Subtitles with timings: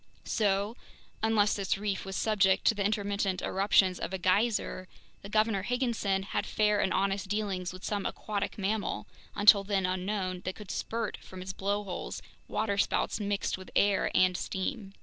[0.25, 0.75] So,
[1.21, 4.87] unless this reef was subject to the intermittent eruptions of a geyser,
[5.21, 10.41] the Governor Higginson had fair and honest dealings with some aquatic mammal, until then unknown,
[10.43, 14.93] that could spurt from its blowholes waterspouts mixed with air and steam.